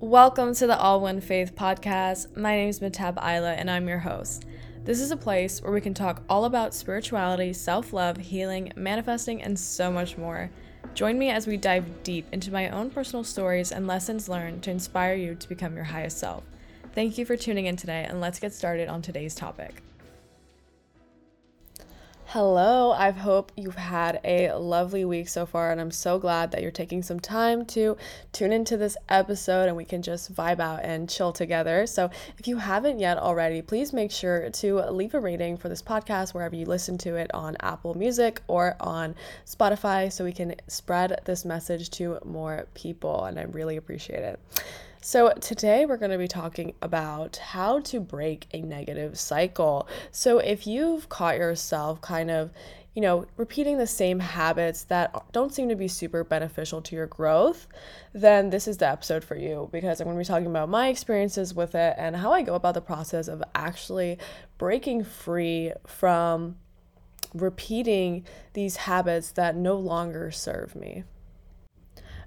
[0.00, 2.36] Welcome to the All One Faith podcast.
[2.36, 4.44] My name is Matab Isla, and I'm your host.
[4.84, 9.42] This is a place where we can talk all about spirituality, self love, healing, manifesting,
[9.42, 10.50] and so much more.
[10.94, 14.70] Join me as we dive deep into my own personal stories and lessons learned to
[14.70, 16.44] inspire you to become your highest self.
[16.94, 19.82] Thank you for tuning in today, and let's get started on today's topic.
[22.32, 26.60] Hello, I hope you've had a lovely week so far, and I'm so glad that
[26.60, 27.96] you're taking some time to
[28.32, 31.86] tune into this episode and we can just vibe out and chill together.
[31.86, 35.80] So, if you haven't yet already, please make sure to leave a rating for this
[35.80, 39.14] podcast wherever you listen to it on Apple Music or on
[39.46, 44.38] Spotify so we can spread this message to more people, and I really appreciate it.
[45.00, 49.88] So, today we're going to be talking about how to break a negative cycle.
[50.10, 52.50] So, if you've caught yourself kind of,
[52.94, 57.06] you know, repeating the same habits that don't seem to be super beneficial to your
[57.06, 57.68] growth,
[58.12, 60.88] then this is the episode for you because I'm going to be talking about my
[60.88, 64.18] experiences with it and how I go about the process of actually
[64.58, 66.56] breaking free from
[67.32, 68.24] repeating
[68.54, 71.04] these habits that no longer serve me.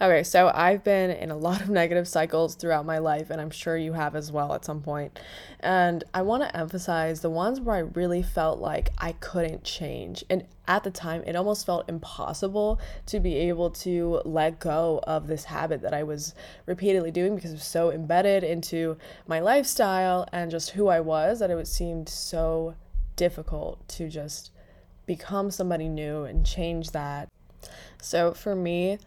[0.00, 3.50] Okay, so I've been in a lot of negative cycles throughout my life, and I'm
[3.50, 5.18] sure you have as well at some point.
[5.58, 10.22] And I want to emphasize the ones where I really felt like I couldn't change.
[10.30, 15.26] And at the time, it almost felt impossible to be able to let go of
[15.26, 16.32] this habit that I was
[16.66, 21.40] repeatedly doing because it was so embedded into my lifestyle and just who I was
[21.40, 22.76] that it seemed so
[23.16, 24.52] difficult to just
[25.06, 27.28] become somebody new and change that.
[28.00, 28.98] So for me,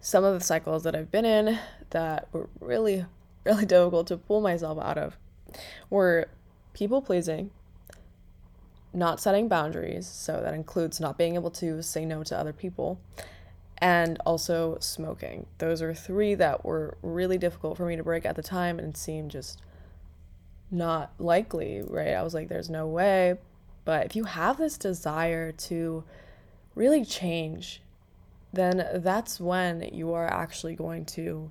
[0.00, 1.58] some of the cycles that I've been in
[1.90, 3.04] that were really,
[3.44, 5.16] really difficult to pull myself out of
[5.90, 6.28] were
[6.74, 7.50] people pleasing,
[8.92, 13.00] not setting boundaries, so that includes not being able to say no to other people,
[13.78, 15.46] and also smoking.
[15.58, 18.96] Those are three that were really difficult for me to break at the time and
[18.96, 19.60] seemed just
[20.70, 22.14] not likely, right?
[22.14, 23.36] I was like, there's no way.
[23.84, 26.04] But if you have this desire to
[26.74, 27.80] really change
[28.56, 31.50] then that's when you are actually going to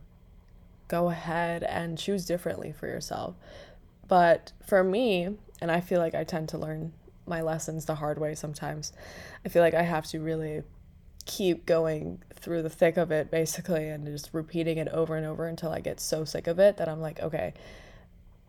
[0.88, 3.36] go ahead and choose differently for yourself.
[4.08, 6.94] But for me, and I feel like I tend to learn
[7.26, 8.94] my lessons the hard way sometimes,
[9.44, 10.64] I feel like I have to really
[11.26, 15.48] keep going through the thick of it basically and just repeating it over and over
[15.48, 17.54] until I get so sick of it that I'm like, okay,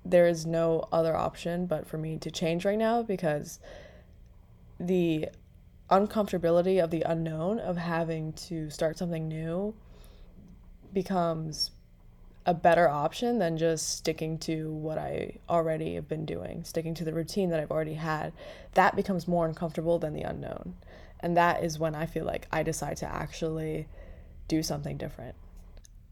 [0.05, 3.59] there is no other option but for me to change right now because
[4.79, 5.29] the
[5.91, 9.75] uncomfortability of the unknown of having to start something new
[10.93, 11.71] becomes
[12.45, 17.05] a better option than just sticking to what I already have been doing, sticking to
[17.05, 18.33] the routine that I've already had.
[18.75, 20.75] That becomes more uncomfortable than the unknown.
[21.21, 23.89] And that is when I feel like I decide to actually
[24.47, 25.35] do something different.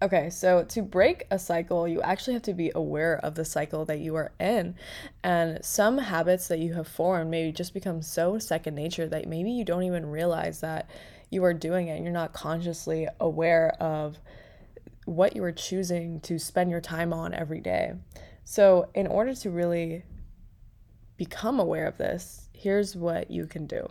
[0.03, 3.85] Okay, so to break a cycle, you actually have to be aware of the cycle
[3.87, 4.75] that you are in.
[5.23, 9.51] And some habits that you have formed maybe just become so second nature that maybe
[9.51, 10.91] you don't even realize that
[11.31, 14.19] you are doing it and you're not consciously aware of
[15.07, 17.95] what you are choosing to spend your time on every day.
[18.45, 20.03] So, in order to really
[21.17, 23.89] become aware of this, here's what you can do.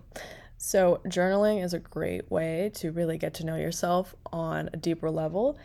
[0.57, 5.09] So, journaling is a great way to really get to know yourself on a deeper
[5.09, 5.57] level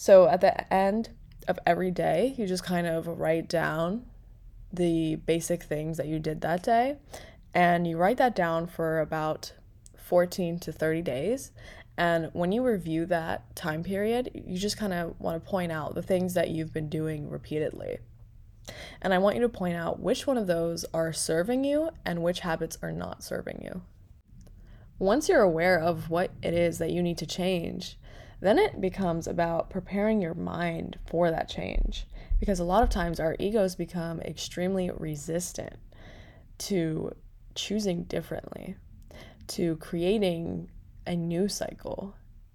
[0.00, 1.10] so at the end
[1.46, 4.06] of every day, you just kind of write down
[4.72, 6.96] the basic things that you did that day.
[7.52, 9.52] And you write that down for about
[9.98, 11.52] 14 to 30 days.
[11.98, 15.94] And when you review that time period, you just kind of want to point out
[15.94, 17.98] the things that you've been doing repeatedly.
[19.02, 22.22] And I want you to point out which one of those are serving you and
[22.22, 23.82] which habits are not serving you.
[24.98, 27.98] Once you're aware of what it is that you need to change,
[28.40, 32.06] then it becomes about preparing your mind for that change.
[32.38, 35.76] Because a lot of times our egos become extremely resistant
[36.58, 37.12] to
[37.54, 38.76] choosing differently,
[39.48, 40.70] to creating
[41.06, 42.14] a new cycle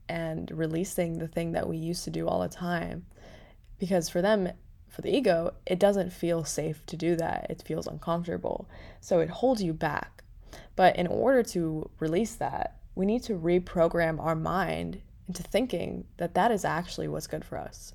[0.09, 3.05] and releasing the thing that we used to do all the time.
[3.77, 4.49] Because for them,
[4.89, 7.47] for the ego, it doesn't feel safe to do that.
[7.49, 8.69] It feels uncomfortable.
[9.01, 10.23] So it holds you back.
[10.75, 16.35] But in order to release that, we need to reprogram our mind into thinking that
[16.35, 17.93] that is actually what's good for us.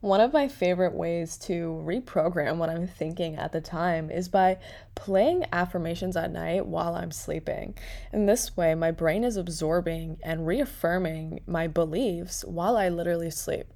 [0.00, 4.56] One of my favorite ways to reprogram what I'm thinking at the time is by
[4.94, 7.74] playing affirmations at night while I'm sleeping.
[8.10, 13.66] In this way, my brain is absorbing and reaffirming my beliefs while I literally sleep.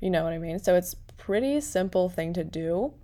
[0.00, 0.58] You know what I mean?
[0.60, 2.94] So it's pretty simple thing to do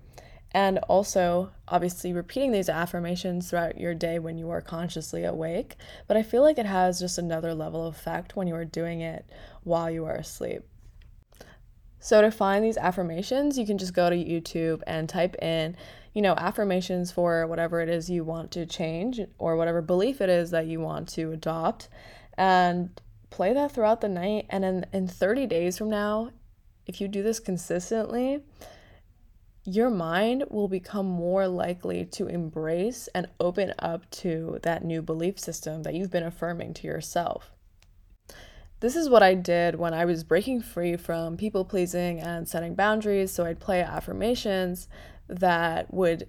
[0.55, 5.77] and also, obviously, repeating these affirmations throughout your day when you are consciously awake.
[6.07, 9.01] But I feel like it has just another level of effect when you are doing
[9.01, 9.25] it
[9.65, 10.63] while you are asleep.
[11.99, 15.77] So to find these affirmations, you can just go to YouTube and type in,
[16.13, 20.29] you know, affirmations for whatever it is you want to change or whatever belief it
[20.29, 21.89] is that you want to adopt
[22.37, 23.01] and
[23.31, 26.31] play that throughout the night and then in 30 days from now,
[26.87, 28.41] if you do this consistently,
[29.65, 35.39] your mind will become more likely to embrace and open up to that new belief
[35.39, 37.53] system that you've been affirming to yourself.
[38.81, 42.75] This is what I did when I was breaking free from people pleasing and setting
[42.75, 43.31] boundaries.
[43.31, 44.89] So I'd play affirmations
[45.29, 46.27] that would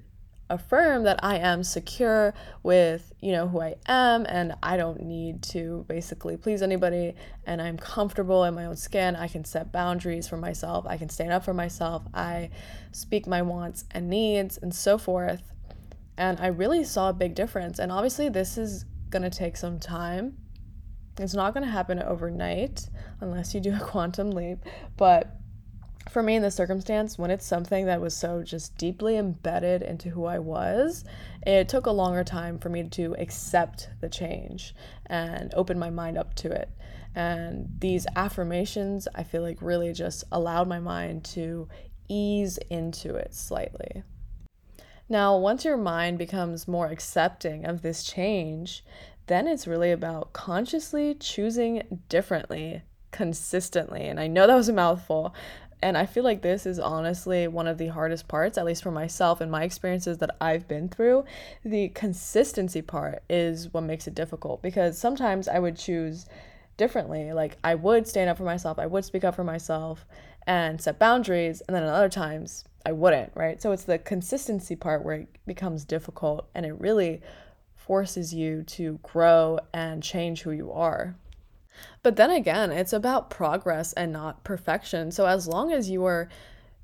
[0.53, 5.43] affirm that I am secure with, you know, who I am and I don't need
[5.43, 7.15] to basically please anybody
[7.45, 9.15] and I'm comfortable in my own skin.
[9.15, 10.85] I can set boundaries for myself.
[10.87, 12.03] I can stand up for myself.
[12.13, 12.51] I
[12.91, 15.53] speak my wants and needs and so forth.
[16.17, 17.79] And I really saw a big difference.
[17.79, 20.37] And obviously this is going to take some time.
[21.19, 22.89] It's not going to happen overnight
[23.19, 24.59] unless you do a quantum leap,
[24.97, 25.39] but
[26.09, 30.09] for me in this circumstance, when it's something that was so just deeply embedded into
[30.09, 31.05] who I was,
[31.45, 36.17] it took a longer time for me to accept the change and open my mind
[36.17, 36.69] up to it.
[37.15, 41.67] And these affirmations, I feel like really just allowed my mind to
[42.07, 44.03] ease into it slightly.
[45.09, 48.83] Now, once your mind becomes more accepting of this change,
[49.27, 52.83] then it's really about consciously choosing differently
[53.13, 54.01] consistently.
[54.01, 55.33] And I know that was a mouthful,
[55.83, 58.91] and I feel like this is honestly one of the hardest parts, at least for
[58.91, 61.25] myself and my experiences that I've been through.
[61.65, 66.25] The consistency part is what makes it difficult because sometimes I would choose
[66.77, 67.33] differently.
[67.33, 70.05] Like I would stand up for myself, I would speak up for myself
[70.47, 73.61] and set boundaries, and then at other times I wouldn't, right?
[73.61, 77.21] So it's the consistency part where it becomes difficult and it really
[77.75, 81.15] forces you to grow and change who you are.
[82.01, 85.11] But then again, it's about progress and not perfection.
[85.11, 86.29] So as long as you are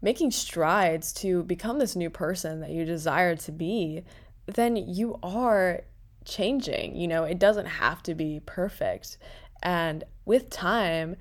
[0.01, 4.03] making strides to become this new person that you desire to be,
[4.45, 5.81] then you are
[6.25, 6.95] changing.
[6.95, 9.17] You know, it doesn't have to be perfect.
[9.61, 11.17] And with time,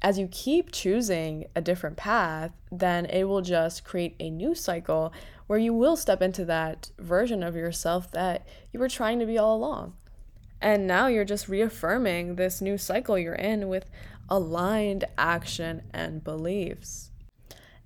[0.00, 5.12] as you keep choosing a different path, then it will just create a new cycle
[5.46, 9.38] where you will step into that version of yourself that you were trying to be
[9.38, 9.94] all along.
[10.62, 13.86] And now you're just reaffirming this new cycle you're in with
[14.28, 17.10] aligned action and beliefs.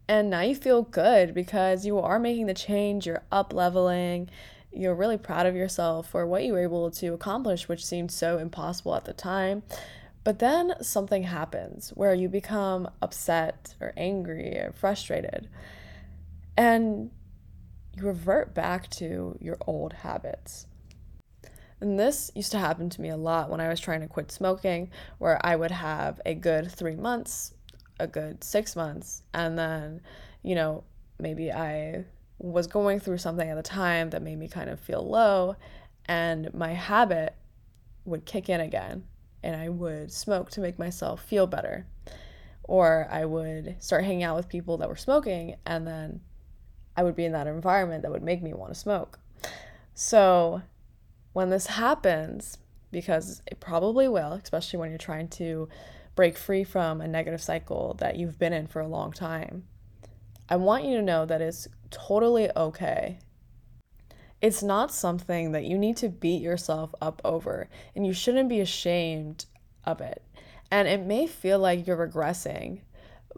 [0.07, 4.29] And now you feel good because you are making the change, you're up leveling,
[4.71, 8.37] you're really proud of yourself for what you were able to accomplish, which seemed so
[8.37, 9.63] impossible at the time.
[10.23, 15.49] But then something happens where you become upset or angry or frustrated.
[16.59, 17.11] And
[17.97, 20.67] you revert back to your old habits.
[21.81, 24.33] And this used to happen to me a lot when I was trying to quit
[24.33, 27.53] smoking, where I would have a good three months,
[28.01, 30.01] a good six months, and then,
[30.43, 30.85] you know,
[31.19, 32.05] maybe I
[32.39, 35.57] was going through something at the time that made me kind of feel low,
[36.07, 37.35] and my habit
[38.05, 39.05] would kick in again,
[39.43, 41.87] and I would smoke to make myself feel better.
[42.65, 46.21] Or I would start hanging out with people that were smoking, and then
[46.97, 49.19] I would be in that environment that would make me want to smoke.
[49.95, 50.63] So
[51.37, 52.57] when this happens,
[52.91, 55.69] because it probably will, especially when you're trying to
[56.15, 59.65] break free from a negative cycle that you've been in for a long time,
[60.49, 63.19] I want you to know that it's totally okay.
[64.41, 68.61] It's not something that you need to beat yourself up over, and you shouldn't be
[68.61, 69.45] ashamed
[69.85, 70.23] of it.
[70.71, 72.81] And it may feel like you're regressing,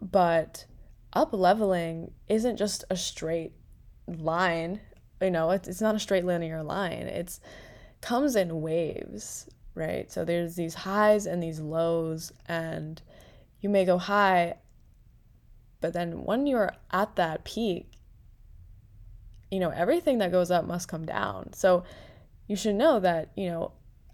[0.01, 0.65] but
[1.11, 3.51] up leveling isn't just a straight
[4.07, 4.79] line.
[5.21, 7.07] You know, it's, it's not a straight linear line.
[7.07, 7.41] It's
[8.01, 10.11] comes in waves, right?
[10.11, 13.01] So there's these highs and these lows, and
[13.61, 14.55] you may go high,
[15.81, 17.91] but then when you're at that peak,
[19.51, 21.53] you know, everything that goes up must come down.
[21.53, 21.83] So
[22.47, 23.71] you should know that, you know,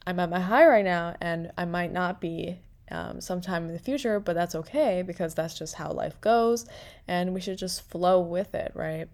[0.07, 2.59] I'm at my high right now and I might not be
[2.91, 6.65] um, sometime in the future, but that's okay because that's just how life goes
[7.07, 9.07] and we should just flow with it, right?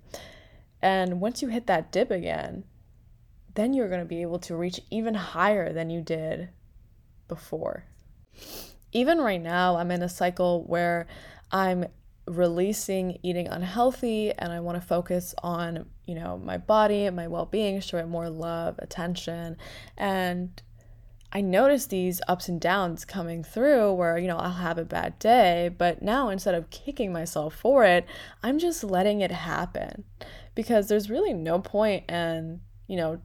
[0.81, 2.65] And once you hit that dip again,
[3.55, 6.49] then you're going to be able to reach even higher than you did
[7.27, 7.85] before.
[8.91, 11.07] Even right now, I'm in a cycle where
[11.51, 11.85] I'm
[12.27, 17.27] releasing eating unhealthy and I want to focus on, you know, my body and my
[17.27, 19.57] well-being, show it more love, attention,
[19.97, 20.61] and
[21.33, 25.17] I notice these ups and downs coming through where, you know, I'll have a bad
[25.17, 28.05] day, but now instead of kicking myself for it,
[28.43, 30.03] I'm just letting it happen
[30.55, 33.21] because there's really no point in, you know,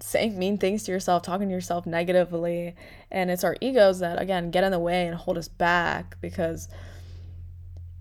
[0.00, 2.74] saying mean things to yourself, talking to yourself negatively.
[3.10, 6.68] And it's our egos that, again, get in the way and hold us back because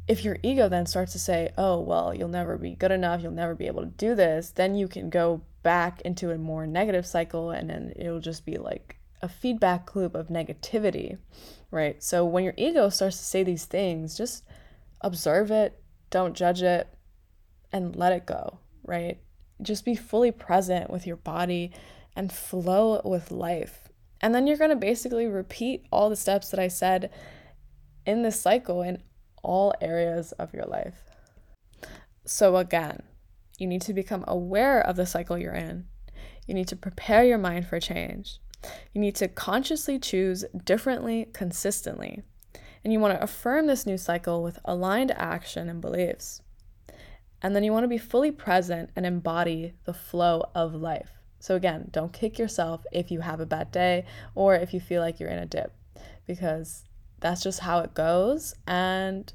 [0.08, 3.32] if your ego then starts to say, oh, well, you'll never be good enough, you'll
[3.32, 7.06] never be able to do this, then you can go back into a more negative
[7.06, 11.18] cycle and then it'll just be like a feedback loop of negativity,
[11.70, 12.02] right?
[12.02, 14.44] So when your ego starts to say these things, just
[15.02, 15.80] observe it,
[16.10, 16.88] don't judge it,
[17.72, 19.20] and let it go, right?
[19.62, 21.72] Just be fully present with your body
[22.16, 23.90] and flow with life.
[24.22, 27.12] And then you're going to basically repeat all the steps that I said
[28.06, 29.02] in this cycle in
[29.44, 31.10] all areas of your life.
[32.26, 33.04] So, again,
[33.58, 35.86] you need to become aware of the cycle you're in.
[36.48, 38.40] You need to prepare your mind for change.
[38.94, 42.24] You need to consciously choose differently consistently.
[42.84, 46.42] And you want to affirm this new cycle with aligned action and beliefs.
[47.42, 51.12] And then you want to be fully present and embody the flow of life.
[51.40, 54.06] So, again, don't kick yourself if you have a bad day
[54.36, 55.74] or if you feel like you're in a dip,
[56.28, 56.84] because
[57.22, 58.56] that's just how it goes.
[58.68, 59.32] And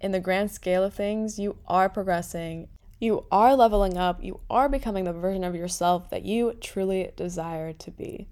[0.00, 2.68] in the grand scale of things, you are progressing,
[3.00, 7.72] you are leveling up, you are becoming the version of yourself that you truly desire
[7.72, 8.28] to be.